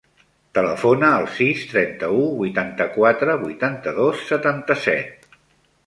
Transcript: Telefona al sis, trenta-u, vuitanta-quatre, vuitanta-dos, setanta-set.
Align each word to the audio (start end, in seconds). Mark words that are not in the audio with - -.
Telefona 0.57 1.09
al 1.17 1.25
sis, 1.35 1.61
trenta-u, 1.75 2.25
vuitanta-quatre, 2.41 3.39
vuitanta-dos, 3.47 4.29
setanta-set. 4.35 5.35